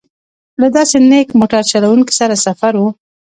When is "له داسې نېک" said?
0.61-1.27